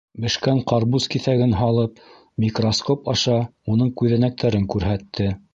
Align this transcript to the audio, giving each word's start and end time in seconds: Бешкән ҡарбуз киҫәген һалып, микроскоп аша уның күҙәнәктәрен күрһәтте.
Бешкән 0.23 0.61
ҡарбуз 0.71 1.05
киҫәген 1.15 1.53
һалып, 1.59 2.01
микроскоп 2.45 3.13
аша 3.15 3.39
уның 3.75 3.95
күҙәнәктәрен 4.03 4.71
күрһәтте. 4.77 5.33